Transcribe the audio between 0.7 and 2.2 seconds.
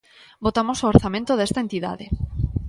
o orzamento desta entidade.